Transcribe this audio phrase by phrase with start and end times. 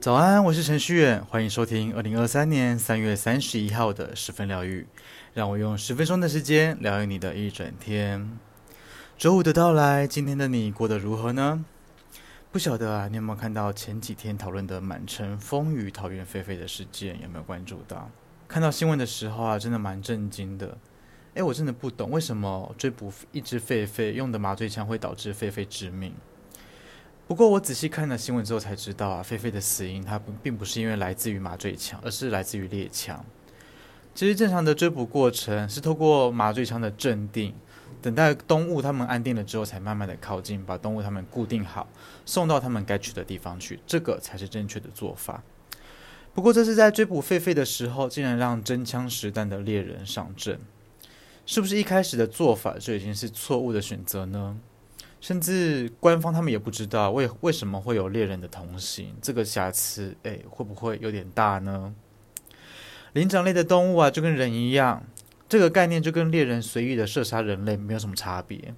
[0.00, 4.86] 早安，我是程序员，欢迎收听二零二三年三月三十一号的十分疗愈。
[5.34, 8.38] 让我用十分钟的时间疗愈你的一整天。
[9.18, 11.64] 周五的到来，今天的你过得如何呢？
[12.50, 17.20] 不晓得啊，你有没有看到前几天讨论的满城风雨桃园飞飞的事件？
[17.22, 18.10] 有没有关注到？
[18.48, 20.76] 看到新闻的时候啊，真的蛮震惊的。
[21.34, 26.12] 诶，我真的不懂为什么追捕一只狒狒用的麻醉枪会导致狒狒致命。
[27.28, 33.24] 不过我仔细看了新闻之后才知道啊，狒狒的死因它并不是因为来自于麻醉枪，而是来自于猎枪。
[34.12, 37.54] 其实正常的追捕过程是透过麻醉枪的镇定，
[38.02, 41.86] 等待动物它们安定了之后，才慢慢的靠近，把动物它们固定好，
[42.26, 45.44] 送到它们该去的地方去，这个才是正确的做法。
[46.34, 50.58] 不过这是在追捕狒狒的时候，竟然让真枪实弹的猎人上阵，
[51.50, 54.56] 是不是一开始的做法就已经是错误的选择呢？
[55.20, 61.92] 甚至官方他们也不知道为为什么会有猎人的同行，这个瑕疵，诶，会不会有点大呢？
[63.14, 65.04] 灵长类的动物啊，就跟人一样，
[65.48, 68.72] 这个概念就跟猎人随意的射杀人类没有什么差别。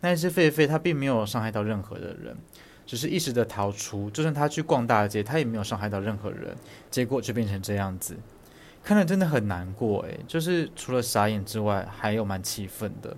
[0.00, 2.36] 那一只狒狒，它并没有伤害到任何的人，
[2.84, 4.10] 只是一时的逃出。
[4.10, 6.56] 就算它去逛大街，它也没有伤害到任何人，
[6.90, 8.16] 结果就变成这样子，
[8.86, 10.02] 看了真的很难过。
[10.02, 13.16] 诶，就是除了傻眼之外，还有蛮气愤的。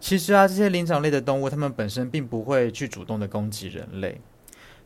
[0.00, 4.20] 其实啊，这些灵长类的动物，它们本身并不会去主动的攻击人类。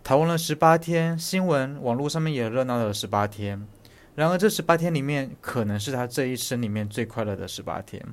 [0.05, 3.67] 逃亡了十八天，新闻网络上面也热闹了十八天。
[4.15, 8.05] 然而这十八天里面，可能是他这一生里面最快乐的十八天。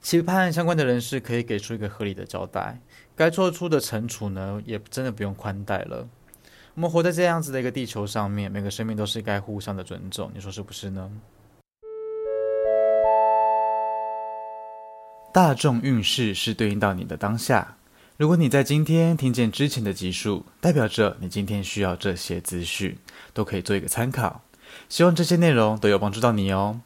[0.00, 2.80] 期盼相关的人士可以给出一个合理的交代，
[3.14, 6.08] 该做出的惩处呢，也真的不用宽待了。
[6.74, 11.10] 我们活在这样子的一个地球上面，每个生命都是该互相的尊重，你说是不是呢？
[15.34, 17.76] 大众运势是对应到你的当下。
[18.16, 22.96] 如果你在今天听见之前的集数，代表着你今天需要这些资讯，
[23.34, 24.42] 都可以做一个参考。
[24.88, 26.80] 希望这些内容都有帮助到你哦。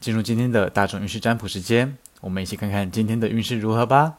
[0.00, 4.18] 进入今天的大众运势占卜时间，我们一起看看今天的运势如何吧。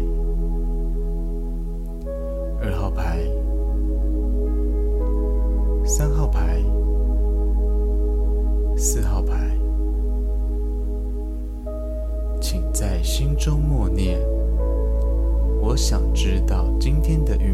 [13.41, 14.19] 中默念
[15.59, 17.50] ：“我想知道今天的雨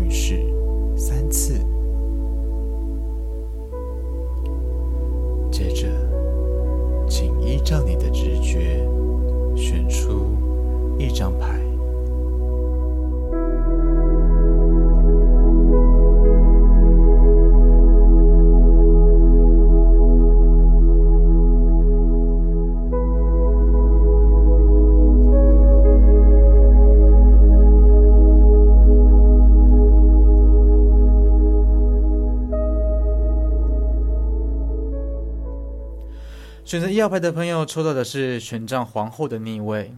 [36.68, 39.90] 选择一号牌的朋友抽到的是权杖皇后的逆位。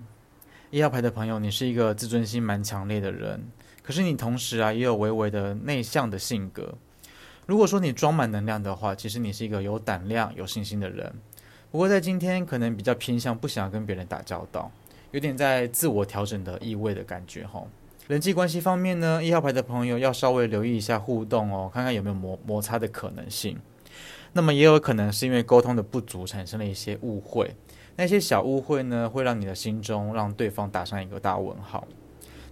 [0.69, 3.41] 一号牌的朋友，你是一个自尊心蛮强烈的人，
[3.81, 6.75] 可是你同时啊也有微微的内向的性格。
[7.47, 11.11] 如果说你装满能量的话，其实你是一个有胆量、有信心的人。
[11.71, 14.71] 不过在今天可能比较偏向不想跟别人打交道，
[15.09, 17.63] 有点在自我调整的意味的感觉哈。
[18.07, 23.57] 人际关系方面呢，一号牌的朋友要稍微留意一下互动哦，看看有没有摩摩擦的可能性。
[24.33, 27.55] 那么也有可能是因为沟通的不足产生了一些误会，
[27.95, 31.87] 那些小误会呢，会让你的心中让对方打上一个大问号。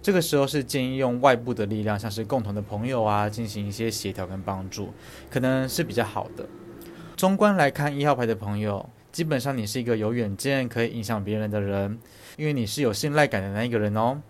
[0.00, 4.92] 这个时候是建议用外部的力量，像是共同的朋友啊，进行一些协调跟帮助，
[5.30, 6.46] 可能是比较好的。
[7.16, 11.98] 中观来看，一号牌的朋友，基本上你是一个有远见、可以影响别人的人，
[12.36, 14.22] 因为你是有信赖感的那一个人哦。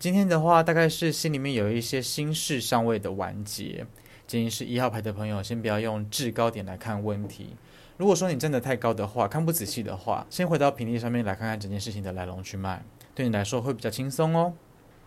[0.00, 3.86] 今天的话，大概是心里面有一些心事尚未的完结。
[4.28, 7.56] 建议是一号牌的朋友，先不要用制高点来看问题。
[7.96, 12.84] 如果说你站得太高的话，看不仔细的话，先回到平地上面来看看整件事情的来龙去脉，
[13.14, 14.52] 对你来说会比较轻松哦。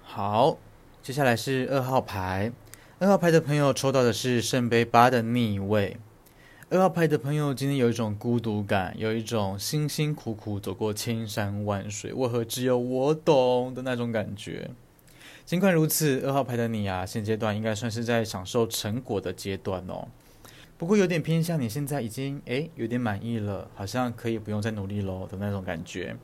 [0.02, 0.58] 好，
[1.04, 2.52] 接下来是二号牌。
[2.98, 5.98] 二号牌的朋友抽到的是圣杯八的逆位。
[6.72, 14.72] 二号牌的朋友今天有一种孤独感，有一种辛辛苦苦走过千山万水，为何只有我懂的那种感觉。
[15.52, 20.08] 尽管如此，二号牌的你啊，现阶段应该算是在享受成果的阶段哦。
[20.78, 26.16] 不过有点偏向你现在已经诶有点满意了，好像可以不用再努力喽的那种感觉，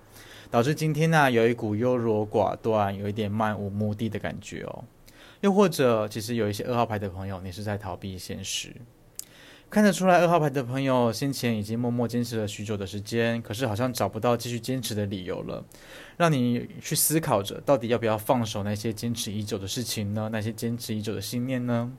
[0.50, 4.86] 导致今天呢、有一股优柔寡断、有一点漫无目的的感觉哦。
[5.42, 8.74] 又或者，其实有一些二号牌的朋友，你是在逃避现实。
[9.69, 15.62] 看得出来，二号牌的朋友先前已经默默坚持了许久的时间，可是好像找不到继续坚持的理由了，
[16.16, 20.30] 让你去思考着，到底要不要放手那些坚持已久的事情呢？
[20.31, 21.92] 那些坚持已久的信念呢？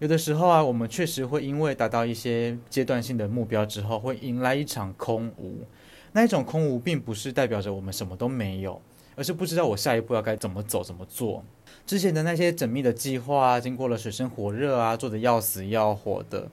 [0.00, 5.64] 有的时候啊，我们确实会因为达到一些阶段性的目标之后，会迎来一场空无。
[6.12, 8.78] 那一种空无，并不是代表着我们什么都没有，
[9.16, 11.42] 而是不知道我下一步要该怎么走、怎么做。
[11.86, 16.50] 之前的那些缜密的计划啊，经过了水深火热啊，做得要死要活的。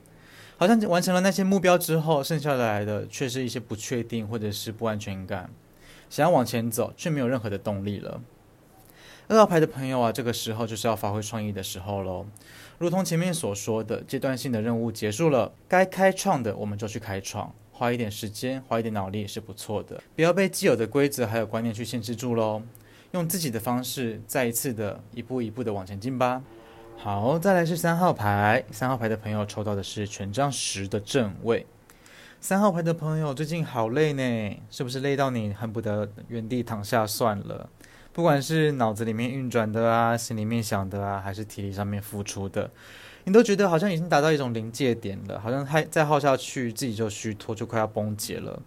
[0.60, 5.50] 好像完成了那些目标之后，剩下来的却是一些不确定或者是不安全感，
[6.10, 8.20] 想要往前走却没有任何的动力了。
[9.30, 12.26] 二号牌的朋友啊，这个时候就是要发挥创意的时候喽。
[12.78, 20.04] 如同前面所说的，阶段性的任务结束了，该开创的我们就去开创，花一点时间，花一点脑力是不错的。
[20.14, 22.62] 不要被既有的规则还有观念去限制住喽，
[23.12, 26.44] 用自己的方式再一次的一步一步的往前进吧。
[27.02, 28.62] 好，再来是三号牌。
[28.72, 31.66] 三号牌的朋友抽到的是权杖十的正位。
[32.42, 37.70] 三号牌的朋友最近好累呢，是不是累到你恨不得原地躺下算了？
[38.12, 42.70] 不管是脑子里面运转的啊，心里面想的啊，还是体力上面付出的，
[43.24, 48.62] 你都觉得好像已经达到一种临界点了，好像还再耗下去，自己就虚脱，就快要崩解了。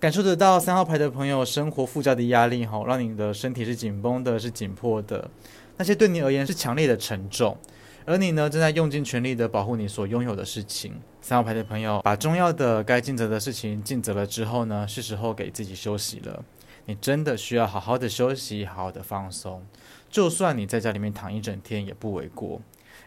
[0.00, 5.30] 感受得到三号牌的朋友生活附加的压力，哈，让你的身体是紧绷的，是紧迫的。
[5.76, 7.56] 那些对你而言是强烈的沉重，
[8.04, 10.94] 而你呢，正在用尽全力的保护你所拥有的事情。
[11.20, 16.44] 三号牌的朋友，把重要的该尽责的事情尽责了之后呢，是时候给自己休息了。
[16.86, 19.64] 你真的需要好好的休息，好好的放松。
[20.10, 22.60] 就算你在家里面躺一整天也不为过，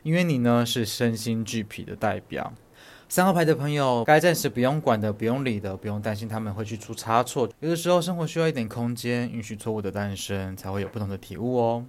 [0.04, 2.52] 因为你呢是身心俱疲的代表。
[3.08, 7.48] 三号牌的朋友，该暂时不用管的、不用理的、不用担心他们会去出差错。
[7.62, 11.86] 有的时候生活需要一点空间，允许错误的诞生，才会有不同的体悟哦。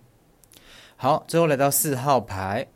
[1.01, 2.67] 好，最后来到四号牌，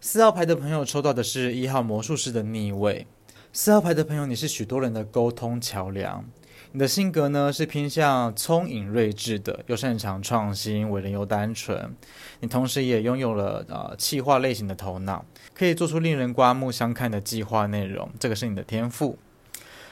[0.00, 3.06] 四号牌的朋友抽到的是一号魔术师的逆位。
[3.52, 6.24] 四号牌的朋友，你是许多人的沟通桥梁。
[6.72, 11.94] 你的性格呢是偏向聪颖睿智的，又擅长创新，为人又单纯。
[12.40, 18.08] 你同时也拥有了呃企划类型的头脑，可以做出令人刮目相看的计划内容。
[18.18, 19.18] 这个是你的天赋。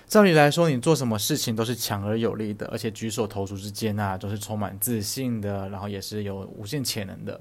[0.07, 7.39] 照理来说，你做什么事情都是强而有力的，而且举手投足之间啊都是充满自信的，然后也是有无限潜能的。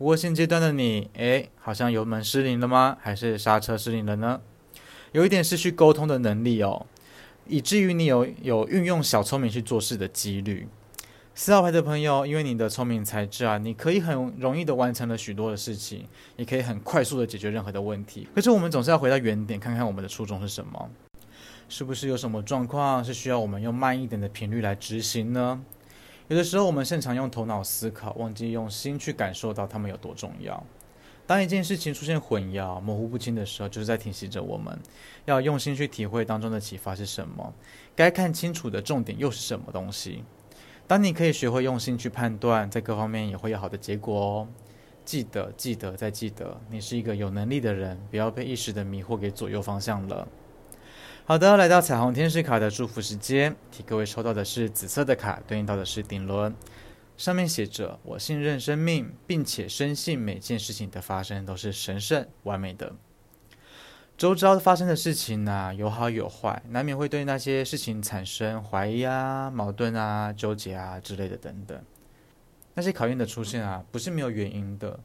[0.00, 2.96] 不过现阶段的你，诶，好像油门失灵了吗？
[3.02, 4.40] 还是刹车失灵了呢？
[5.12, 6.86] 有一点失去沟通的能力哦，
[7.46, 10.66] 以至于你有有运用小聪明去做事的几率。
[11.34, 16.06] 四号牌的朋友，因为你的聪明才智啊，你可以很容易的完成了许多的事情，
[16.36, 18.26] 也可以很快速的解决任何的问题。
[18.34, 20.90] 可是我们总是要回到原点，看看我们的初衷是什么？
[21.68, 25.60] 是不是有什么状况是需要我们用慢一点的频率来执行呢？
[26.30, 30.64] 有的时候，我们擅长用头脑思考，忘记用心去感受到它们有多重要。
[31.26, 34.78] 当一件事情出现混淆、模糊不清的时候，就是在提醒着我们
[35.24, 37.52] 要用心去体会当中的启发是什么，
[37.96, 40.22] 该看清楚的重点又是什么东西。
[40.86, 44.48] 当你可以学会用心去判断，在各方面也会有好的结果哦。
[45.04, 50.28] 记得，记得，再记得，你是一个有能力的人，不要被一时的迷惑给左右方向了。
[51.30, 56.52] 好的，来到彩虹天使卡的祝福时间，替各位抽到的是紫色的卡，对应到的是顶轮，
[57.16, 62.92] 上面写着：“我信任生命，并且深信每件事情的发生都是神圣完美的。”
[64.18, 71.80] 周遭发生的事情呢、有好有坏，难免会对那些事情产生怀疑啊、矛盾啊、纠结啊之类的等等。
[72.74, 74.98] 那些考验的出现啊，不是没有原因的，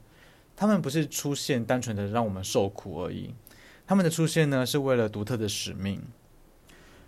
[0.55, 3.36] 他们不是出现单纯的让我们受苦而已。
[3.88, 6.01] 他们的出现呢，是为了独特的使命。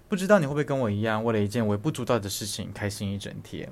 [0.08, 3.70] 不知道你会不会跟我一样，为了一件微不足道的事情开心一整天？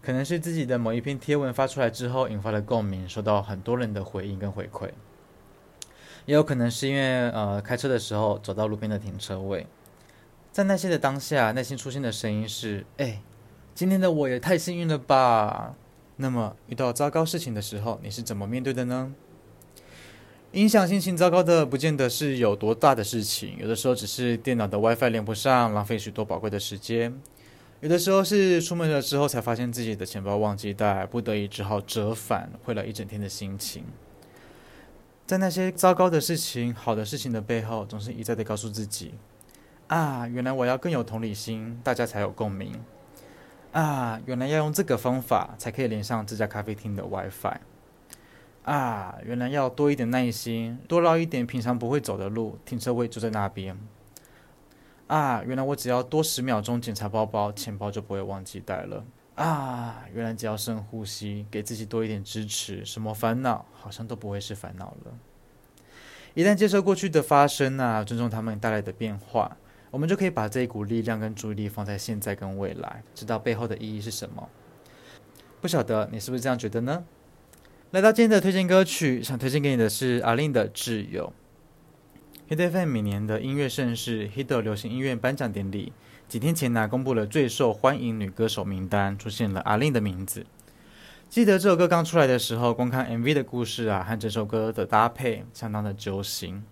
[0.00, 4.90] 可能是自己的某一篇贴文发出来之后，引发了共鸣，收到很多人的回应跟回馈。
[6.26, 9.66] 也有可能是因为呃，开车的时候走到路边的停车位，
[10.52, 13.20] 在那些的当下，内心出现的声音是：哎，
[13.74, 15.74] 今天的我也太幸运了吧？
[16.16, 19.12] 那么遇到糟糕事情的时候，你是怎么面对的呢？
[20.54, 27.10] 影响心情糟糕的，不见得是有多大的事情，有的时候只是电脑的 WiFi 连不上，浪费许多宝贵的时间；
[27.80, 33.82] 有的时候是出门了之后才发现自己的钱包忘记带，不得已只好折返，毁了一整天的心情。
[35.26, 39.14] 在那些糟糕的事情、好的事情的背后，总是一再的告诉自己：
[39.88, 42.80] 啊，原来我要更有同理心，大家才有共鸣。
[43.72, 47.58] 啊，原来要用这个方法才可以连上这家咖啡厅的 WiFi。
[48.64, 53.78] 啊，原来要多一点耐心，多绕一点平常不会走的路，停车位就在那边。
[55.06, 59.04] 啊，原来我只要多十秒钟检查包包，钱包就不会忘记带了。
[59.34, 65.12] 啊，原来只要深呼吸，给自己多一点支持，什么烦恼好像都不会是烦恼了。
[66.32, 69.56] 一旦接受过去的发生啊，尊重他们带来的变化，
[69.90, 74.48] 我们就可以把这一股力量跟注意力放在现在跟未来，知道背后的意义是什么。
[75.60, 77.04] 不晓得你是不是这样觉得呢？
[77.94, 81.32] 来到今天的推荐歌曲，想推荐给你的是阿令的《挚友》。
[82.52, 85.92] Hit FM 每年的音乐盛事 Hit 流行音乐颁奖典礼。
[86.26, 90.44] 几天前呢，公布了最受欢迎女歌手名单，出现了阿令的名字。
[91.30, 96.64] 记得这首歌刚出来的时候，观看 MV 的故事啊，和这首歌的搭配相当的揪心。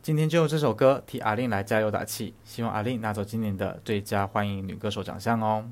[0.00, 5.68] 今天就用这首歌替阿令来加油打气，希望阿令拿走今年的最佳欢迎女歌手奖项哦。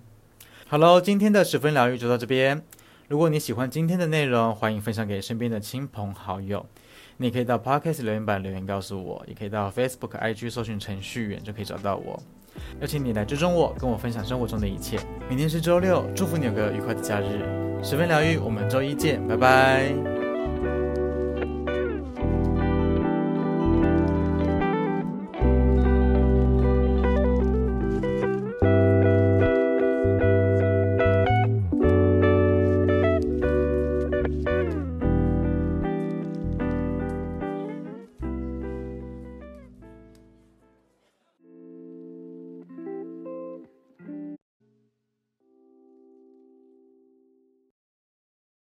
[0.67, 2.65] 好喽，今天的十分疗愈就到这边。
[3.11, 6.65] 如果你喜欢今天的内容，欢迎分享给身边的亲朋好友。
[7.17, 12.23] 你可以到 Podcast 留言板留言告诉我，也可以到 Facebook、IG 搜寻程序员就可以找到我。
[12.81, 14.97] 邀请你来追踪我，跟我分享生活中的一切。
[15.29, 17.43] 明天是周六，祝福你有个愉快的假日。
[17.83, 20.20] 十分疗愈，我们周一见，拜拜。